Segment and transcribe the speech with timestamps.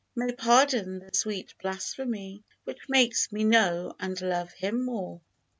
[0.15, 5.21] May pardon the sweet blasphemy Which makes me know and love Him more!